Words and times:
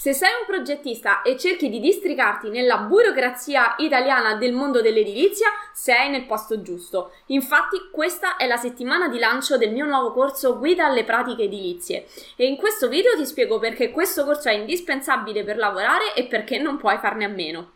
Se 0.00 0.14
sei 0.14 0.30
un 0.30 0.46
progettista 0.46 1.20
e 1.20 1.36
cerchi 1.36 1.68
di 1.68 1.78
districarti 1.78 2.48
nella 2.48 2.78
burocrazia 2.78 3.74
italiana 3.76 4.36
del 4.36 4.54
mondo 4.54 4.80
dell'edilizia, 4.80 5.48
sei 5.74 6.08
nel 6.08 6.24
posto 6.24 6.62
giusto. 6.62 7.12
Infatti, 7.26 7.76
questa 7.92 8.36
è 8.38 8.46
la 8.46 8.56
settimana 8.56 9.08
di 9.08 9.18
lancio 9.18 9.58
del 9.58 9.72
mio 9.72 9.84
nuovo 9.84 10.12
corso 10.12 10.56
Guida 10.56 10.86
alle 10.86 11.04
pratiche 11.04 11.42
edilizie 11.42 12.06
e 12.36 12.46
in 12.46 12.56
questo 12.56 12.88
video 12.88 13.14
ti 13.14 13.26
spiego 13.26 13.58
perché 13.58 13.90
questo 13.90 14.24
corso 14.24 14.48
è 14.48 14.54
indispensabile 14.54 15.44
per 15.44 15.58
lavorare 15.58 16.14
e 16.14 16.24
perché 16.24 16.56
non 16.56 16.78
puoi 16.78 16.96
farne 16.96 17.26
a 17.26 17.28
meno. 17.28 17.72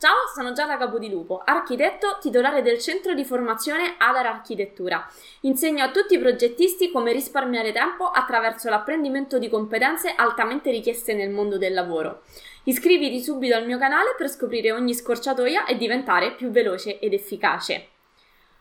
Ciao, 0.00 0.28
sono 0.32 0.52
Giada 0.52 0.76
Capodilupo, 0.76 1.42
architetto 1.44 2.18
titolare 2.20 2.62
del 2.62 2.78
centro 2.78 3.14
di 3.14 3.24
formazione 3.24 3.96
Adar 3.98 4.26
Architettura. 4.26 5.04
Insegno 5.40 5.82
a 5.82 5.90
tutti 5.90 6.14
i 6.14 6.20
progettisti 6.20 6.92
come 6.92 7.10
risparmiare 7.10 7.72
tempo 7.72 8.08
attraverso 8.08 8.70
l'apprendimento 8.70 9.40
di 9.40 9.48
competenze 9.48 10.14
altamente 10.14 10.70
richieste 10.70 11.14
nel 11.14 11.30
mondo 11.30 11.58
del 11.58 11.74
lavoro. 11.74 12.22
Iscriviti 12.62 13.20
subito 13.20 13.56
al 13.56 13.66
mio 13.66 13.76
canale 13.76 14.14
per 14.16 14.28
scoprire 14.28 14.70
ogni 14.70 14.94
scorciatoia 14.94 15.64
e 15.64 15.76
diventare 15.76 16.32
più 16.32 16.50
veloce 16.50 17.00
ed 17.00 17.12
efficace. 17.12 17.88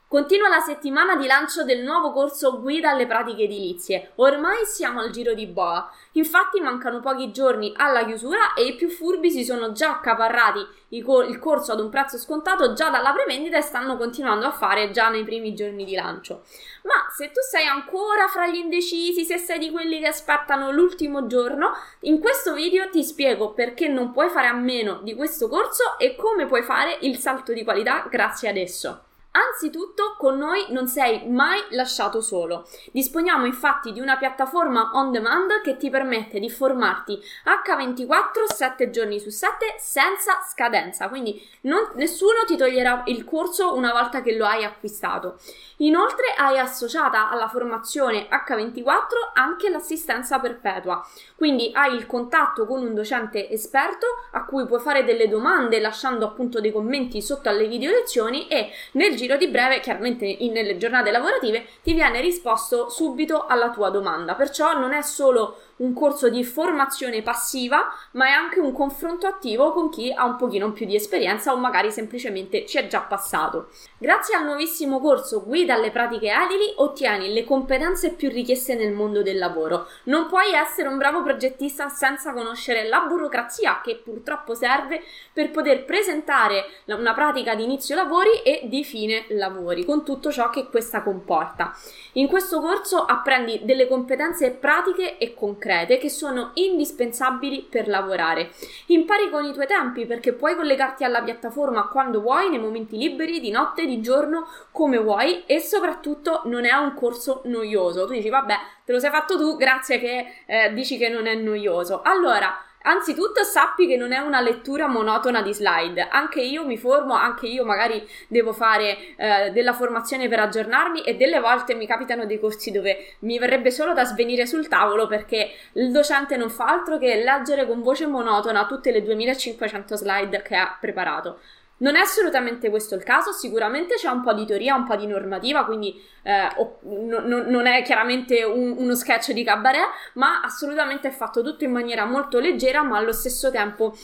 Continua 0.09 0.47
la 0.47 0.61
settimana 0.61 1.17
di 1.17 1.27
lancio 1.27 1.65
del 1.65 1.83
nuovo 1.83 2.13
corso 2.13 2.61
Guida 2.61 2.91
alle 2.91 3.05
pratiche 3.05 3.43
edilizie. 3.43 4.13
Ormai 4.15 4.65
siamo 4.65 5.01
al 5.01 5.09
giro 5.09 5.33
di 5.33 5.47
boa. 5.47 5.91
Infatti 6.13 6.61
mancano 6.61 7.01
pochi 7.01 7.33
giorni 7.33 7.73
alla 7.75 8.05
chiusura 8.05 8.53
e 8.53 8.67
i 8.67 8.75
più 8.75 8.87
furbi 8.87 9.29
si 9.29 9.43
sono 9.43 9.73
già 9.73 9.89
accaparrati 9.89 10.65
il 10.91 11.39
corso 11.39 11.73
ad 11.73 11.81
un 11.81 11.89
prezzo 11.89 12.17
scontato 12.17 12.71
già 12.71 12.89
dalla 12.89 13.11
prevendita 13.11 13.57
e 13.57 13.61
stanno 13.61 13.97
continuando 13.97 14.45
a 14.45 14.53
fare 14.53 14.91
già 14.91 15.09
nei 15.09 15.25
primi 15.25 15.53
giorni 15.53 15.83
di 15.83 15.95
lancio. 15.95 16.43
Ma 16.83 17.09
se 17.13 17.31
tu 17.31 17.41
sei 17.41 17.65
ancora 17.65 18.27
fra 18.27 18.47
gli 18.47 18.55
indecisi, 18.55 19.25
se 19.25 19.37
sei 19.37 19.59
di 19.59 19.71
quelli 19.71 19.99
che 19.99 20.07
aspettano 20.07 20.71
l'ultimo 20.71 21.27
giorno, 21.27 21.73
in 22.03 22.21
questo 22.21 22.53
video 22.53 22.89
ti 22.89 23.03
spiego 23.03 23.51
perché 23.51 23.89
non 23.89 24.13
puoi 24.13 24.29
fare 24.29 24.47
a 24.47 24.53
meno 24.53 25.01
di 25.03 25.15
questo 25.15 25.49
corso 25.49 25.97
e 25.97 26.15
come 26.15 26.45
puoi 26.45 26.63
fare 26.63 26.97
il 27.01 27.17
salto 27.17 27.51
di 27.51 27.65
qualità 27.65 28.07
grazie 28.09 28.47
ad 28.47 28.55
esso. 28.55 29.01
Anzitutto 29.37 30.15
con 30.17 30.35
noi 30.35 30.65
non 30.69 30.87
sei 30.87 31.27
mai 31.29 31.61
lasciato 31.69 32.21
solo. 32.21 32.67
Disponiamo 32.91 33.45
infatti 33.45 33.91
di 33.91 33.99
una 33.99 34.17
piattaforma 34.17 34.89
on 34.93 35.11
demand 35.11 35.61
che 35.61 35.77
ti 35.77 35.91
permette 35.91 36.39
di 36.39 36.49
formarti 36.49 37.19
H24 37.45 38.51
7 38.51 38.89
giorni 38.89 39.19
su 39.19 39.29
7 39.29 39.75
senza 39.77 40.41
scadenza, 40.49 41.07
quindi 41.07 41.39
non, 41.61 41.87
nessuno 41.93 42.45
ti 42.47 42.57
toglierà 42.57 43.03
il 43.05 43.25
corso 43.25 43.75
una 43.75 43.91
volta 43.91 44.23
che 44.23 44.35
lo 44.35 44.45
hai 44.47 44.63
acquistato. 44.63 45.37
Inoltre 45.77 46.33
hai 46.35 46.57
associata 46.57 47.29
alla 47.29 47.47
formazione 47.47 48.27
H24 48.27 49.33
anche 49.33 49.69
l'assistenza 49.69 50.39
perpetua, 50.39 51.05
quindi 51.35 51.69
hai 51.73 51.93
il 51.93 52.07
contatto 52.07 52.65
con 52.65 52.81
un 52.81 52.95
docente 52.95 53.51
esperto 53.51 54.07
a 54.31 54.45
cui 54.45 54.65
puoi 54.65 54.79
fare 54.79 55.03
delle 55.03 55.27
domande 55.27 55.79
lasciando 55.79 56.25
appunto 56.25 56.59
dei 56.59 56.71
commenti 56.71 57.21
sotto 57.21 57.49
alle 57.49 57.67
video 57.67 57.91
lezioni 57.91 58.47
e 58.47 58.71
nel 58.93 59.15
giro 59.15 59.26
giro 59.27 59.37
di 59.37 59.49
breve, 59.49 59.81
chiaramente 59.81 60.25
in, 60.25 60.53
nelle 60.53 60.77
giornate 60.77 61.11
lavorative, 61.11 61.65
ti 61.83 61.93
viene 61.93 62.21
risposto 62.21 62.89
subito 62.89 63.45
alla 63.45 63.69
tua 63.71 63.89
domanda. 63.89 64.35
Perciò 64.35 64.79
non 64.79 64.93
è 64.93 65.01
solo 65.01 65.59
un 65.77 65.93
corso 65.93 66.29
di 66.29 66.43
formazione 66.43 67.21
passiva, 67.21 67.93
ma 68.11 68.27
è 68.27 68.31
anche 68.31 68.59
un 68.59 68.71
confronto 68.71 69.27
attivo 69.27 69.71
con 69.73 69.89
chi 69.89 70.11
ha 70.11 70.25
un 70.25 70.35
pochino 70.35 70.71
più 70.71 70.85
di 70.85 70.95
esperienza 70.95 71.53
o 71.53 71.57
magari 71.57 71.91
semplicemente 71.91 72.65
ci 72.65 72.77
è 72.77 72.87
già 72.87 73.01
passato. 73.01 73.69
Grazie 73.97 74.35
al 74.35 74.45
nuovissimo 74.45 74.99
corso 74.99 75.43
Guida 75.43 75.75
alle 75.75 75.91
pratiche 75.91 76.31
edili 76.31 76.73
ottieni 76.77 77.31
le 77.31 77.43
competenze 77.43 78.13
più 78.13 78.29
richieste 78.29 78.75
nel 78.75 78.93
mondo 78.93 79.21
del 79.21 79.37
lavoro. 79.37 79.87
Non 80.03 80.27
puoi 80.27 80.53
essere 80.53 80.87
un 80.87 80.97
bravo 80.97 81.21
progettista 81.21 81.89
senza 81.89 82.33
conoscere 82.33 82.87
la 82.87 83.01
burocrazia 83.01 83.81
che 83.83 84.01
purtroppo 84.03 84.55
serve 84.55 85.03
per 85.31 85.51
poter 85.51 85.85
presentare 85.85 86.65
una 86.85 87.13
pratica 87.13 87.53
di 87.55 87.63
inizio 87.63 87.95
lavori 87.95 88.41
e 88.43 88.61
di 88.65 88.83
fine 88.83 89.25
lavori, 89.29 89.85
con 89.85 90.03
tutto 90.03 90.31
ciò 90.31 90.49
che 90.49 90.67
questa 90.69 91.03
comporta. 91.03 91.75
In 92.13 92.27
questo 92.27 92.59
corso 92.61 93.03
apprendi 93.03 93.61
delle 93.63 93.87
competenze 93.87 94.51
pratiche 94.51 95.17
e 95.17 95.33
concrete 95.35 95.66
concrete 95.67 95.97
che 95.97 96.09
sono 96.09 96.51
indispensabili 96.53 97.67
per 97.69 97.87
lavorare. 97.87 98.51
Impari 98.87 99.29
con 99.29 99.43
i 99.43 99.51
tuoi 99.51 99.67
tempi 99.67 100.05
perché 100.05 100.33
puoi 100.33 100.55
collegarti 100.55 101.03
alla 101.03 101.21
piattaforma 101.21 101.87
quando 101.87 102.21
vuoi, 102.21 102.49
nei 102.49 102.59
momenti 102.59 102.97
liberi, 102.97 103.39
di 103.41 103.51
notte, 103.51 103.85
di 103.85 103.99
giorno, 104.01 104.47
come 104.71 104.97
vuoi 104.97 105.43
e 105.45 105.59
soprattutto 105.59 106.41
non 106.45 106.65
è 106.65 106.71
un 106.71 106.93
corso 106.93 107.41
noioso. 107.45 108.05
Tu 108.05 108.13
dici 108.13 108.29
vabbè, 108.29 108.55
te 108.85 108.93
lo 108.93 108.99
sei 108.99 109.11
fatto 109.11 109.37
tu, 109.37 109.57
grazie 109.57 109.99
che 109.99 110.25
eh, 110.45 110.73
dici 110.73 110.97
che 110.97 111.09
non 111.09 111.27
è 111.27 111.35
noioso. 111.35 112.01
Allora, 112.01 112.55
Anzitutto 112.87 113.43
sappi 113.43 113.85
che 113.85 113.97
non 113.97 114.13
è 114.13 114.19
una 114.19 114.39
lettura 114.39 114.87
monotona 114.87 115.41
di 115.41 115.53
slide, 115.53 116.07
anche 116.09 116.39
io 116.39 116.65
mi 116.65 116.77
formo, 116.77 117.15
anche 117.15 117.45
io 117.45 117.65
magari 117.65 118.07
devo 118.29 118.53
fare 118.53 118.97
eh, 119.17 119.51
della 119.51 119.73
formazione 119.73 120.29
per 120.29 120.39
aggiornarmi 120.39 121.01
e 121.01 121.17
delle 121.17 121.41
volte 121.41 121.75
mi 121.75 121.85
capitano 121.85 122.25
dei 122.25 122.39
corsi 122.39 122.71
dove 122.71 123.15
mi 123.19 123.39
verrebbe 123.39 123.71
solo 123.71 123.91
da 123.91 124.05
svenire 124.05 124.45
sul 124.45 124.69
tavolo 124.69 125.05
perché 125.05 125.51
il 125.73 125.91
docente 125.91 126.37
non 126.37 126.49
fa 126.49 126.67
altro 126.67 126.97
che 126.97 127.21
leggere 127.21 127.67
con 127.67 127.81
voce 127.81 128.07
monotona 128.07 128.65
tutte 128.65 128.91
le 128.91 129.03
2500 129.03 129.97
slide 129.97 130.41
che 130.41 130.55
ha 130.55 130.77
preparato. 130.79 131.39
Non 131.79 131.95
è 131.95 131.99
assolutamente 131.99 132.69
questo 132.69 132.95
il 132.95 133.03
caso, 133.03 133.31
sicuramente 133.31 133.95
c'è 133.95 134.09
un 134.09 134.21
po' 134.21 134.33
di 134.33 134.45
teoria, 134.45 134.75
un 134.75 134.85
po' 134.85 134.95
di 134.95 135.05
normativa, 135.05 135.63
quindi 135.65 136.01
eh, 136.23 136.49
no, 136.81 137.19
no, 137.19 137.43
non 137.47 137.67
è 137.67 137.83
chiaramente 137.83 138.43
un, 138.43 138.75
uno 138.77 138.95
sketch 138.95 139.31
di 139.31 139.43
cabaret, 139.43 139.87
ma 140.13 140.41
assolutamente 140.41 141.09
è 141.09 141.11
fatto 141.11 141.43
tutto 141.43 141.65
in 141.65 141.71
maniera 141.71 142.05
molto 142.05 142.39
leggera, 142.39 142.81
ma 142.81 142.97
allo 142.97 143.13
stesso 143.13 143.51
tempo 143.51 143.95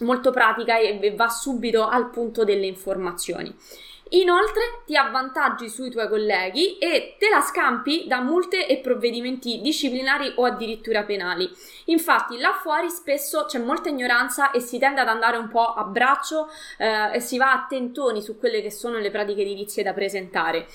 molto 0.00 0.30
pratica 0.30 0.78
e 0.78 1.14
va 1.14 1.28
subito 1.28 1.86
al 1.86 2.08
punto 2.08 2.44
delle 2.44 2.66
informazioni. 2.66 3.54
Inoltre 4.12 4.82
ti 4.86 4.96
avvantaggi 4.96 5.68
sui 5.68 5.88
tuoi 5.88 6.08
colleghi 6.08 6.78
e 6.78 7.14
te 7.16 7.28
la 7.28 7.40
scampi 7.40 8.06
da 8.08 8.20
multe 8.20 8.66
e 8.66 8.78
provvedimenti 8.78 9.60
disciplinari 9.60 10.32
o 10.36 10.44
addirittura 10.44 11.04
penali. 11.04 11.48
Infatti 11.86 12.36
là 12.38 12.52
fuori 12.52 12.90
spesso 12.90 13.44
c'è 13.44 13.60
molta 13.60 13.88
ignoranza 13.88 14.50
e 14.50 14.58
si 14.58 14.78
tende 14.80 15.00
ad 15.00 15.08
andare 15.08 15.36
un 15.36 15.46
po' 15.48 15.74
a 15.74 15.84
braccio 15.84 16.48
eh, 16.78 17.14
e 17.14 17.20
si 17.20 17.38
va 17.38 17.52
a 17.52 17.66
tentoni 17.68 18.20
su 18.20 18.36
quelle 18.36 18.60
che 18.62 18.72
sono 18.72 18.98
le 18.98 19.12
pratiche 19.12 19.42
edilizie 19.42 19.84
da 19.84 19.92
presentare. 19.92 20.66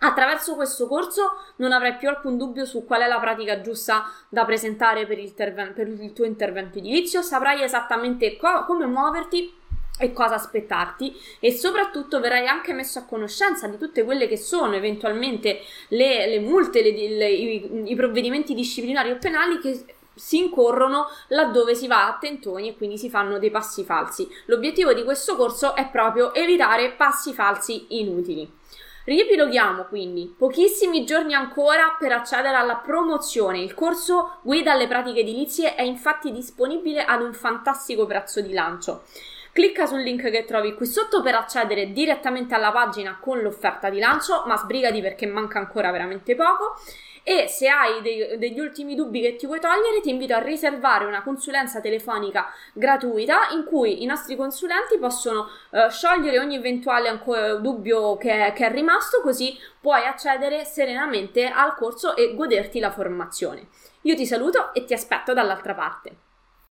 Attraverso 0.00 0.54
questo 0.54 0.86
corso 0.86 1.38
non 1.56 1.72
avrai 1.72 1.96
più 1.96 2.08
alcun 2.08 2.36
dubbio 2.36 2.66
su 2.66 2.84
qual 2.84 3.00
è 3.00 3.08
la 3.08 3.18
pratica 3.18 3.62
giusta 3.62 4.04
da 4.28 4.44
presentare 4.44 5.06
per 5.06 5.18
il, 5.18 5.32
terven- 5.34 5.72
per 5.72 5.88
il 5.88 6.12
tuo 6.12 6.24
intervento 6.24 6.78
edilizio, 6.78 7.22
saprai 7.22 7.62
esattamente 7.62 8.36
co- 8.36 8.64
come 8.64 8.86
muoverti 8.86 9.56
e 9.98 10.12
cosa 10.12 10.34
aspettarti 10.34 11.14
e 11.40 11.52
soprattutto 11.52 12.20
verrai 12.20 12.46
anche 12.46 12.72
messo 12.72 12.98
a 12.98 13.04
conoscenza 13.04 13.66
di 13.66 13.76
tutte 13.76 14.04
quelle 14.04 14.26
che 14.28 14.36
sono 14.36 14.74
eventualmente 14.74 15.60
le, 15.88 16.26
le 16.26 16.40
multe, 16.40 16.82
le, 16.82 16.92
le, 16.92 17.28
i, 17.28 17.90
i 17.90 17.94
provvedimenti 17.94 18.54
disciplinari 18.54 19.10
o 19.10 19.18
penali 19.18 19.58
che 19.58 19.84
si 20.14 20.38
incorrono 20.38 21.06
laddove 21.28 21.74
si 21.74 21.86
va 21.86 22.08
a 22.08 22.18
tentoni 22.18 22.68
e 22.68 22.76
quindi 22.76 22.98
si 22.98 23.08
fanno 23.08 23.38
dei 23.38 23.50
passi 23.50 23.84
falsi. 23.84 24.28
L'obiettivo 24.46 24.92
di 24.92 25.04
questo 25.04 25.36
corso 25.36 25.74
è 25.74 25.88
proprio 25.88 26.34
evitare 26.34 26.90
passi 26.90 27.32
falsi 27.32 27.86
inutili. 28.00 28.56
Riepiloghiamo 29.04 29.84
quindi, 29.84 30.34
pochissimi 30.36 31.06
giorni 31.06 31.32
ancora 31.32 31.96
per 31.98 32.12
accedere 32.12 32.56
alla 32.56 32.76
promozione. 32.76 33.58
Il 33.58 33.72
corso 33.72 34.40
Guida 34.42 34.72
alle 34.72 34.86
pratiche 34.86 35.20
edilizie 35.20 35.74
è 35.74 35.82
infatti 35.82 36.30
disponibile 36.30 37.02
ad 37.02 37.22
un 37.22 37.32
fantastico 37.32 38.04
prezzo 38.04 38.42
di 38.42 38.52
lancio. 38.52 39.04
Clicca 39.58 39.86
sul 39.86 40.02
link 40.02 40.30
che 40.30 40.44
trovi 40.44 40.72
qui 40.72 40.86
sotto 40.86 41.20
per 41.20 41.34
accedere 41.34 41.90
direttamente 41.90 42.54
alla 42.54 42.70
pagina 42.70 43.18
con 43.20 43.40
l'offerta 43.40 43.90
di 43.90 43.98
lancio, 43.98 44.44
ma 44.46 44.56
sbrigati 44.56 45.00
perché 45.00 45.26
manca 45.26 45.58
ancora 45.58 45.90
veramente 45.90 46.36
poco. 46.36 46.76
E 47.24 47.48
se 47.48 47.66
hai 47.66 48.00
dei, 48.00 48.38
degli 48.38 48.60
ultimi 48.60 48.94
dubbi 48.94 49.20
che 49.20 49.34
ti 49.34 49.46
vuoi 49.46 49.58
togliere, 49.58 50.00
ti 50.00 50.10
invito 50.10 50.32
a 50.32 50.38
riservare 50.38 51.06
una 51.06 51.24
consulenza 51.24 51.80
telefonica 51.80 52.46
gratuita 52.72 53.48
in 53.50 53.64
cui 53.64 54.04
i 54.04 54.06
nostri 54.06 54.36
consulenti 54.36 54.96
possono 54.96 55.48
eh, 55.72 55.90
sciogliere 55.90 56.38
ogni 56.38 56.54
eventuale 56.54 57.08
ancora 57.08 57.54
dubbio 57.54 58.16
che, 58.16 58.52
che 58.54 58.64
è 58.64 58.70
rimasto, 58.70 59.20
così 59.22 59.58
puoi 59.80 60.04
accedere 60.04 60.64
serenamente 60.66 61.48
al 61.48 61.74
corso 61.74 62.14
e 62.14 62.32
goderti 62.36 62.78
la 62.78 62.92
formazione. 62.92 63.66
Io 64.02 64.14
ti 64.14 64.24
saluto 64.24 64.72
e 64.72 64.84
ti 64.84 64.94
aspetto 64.94 65.34
dall'altra 65.34 65.74
parte. 65.74 66.27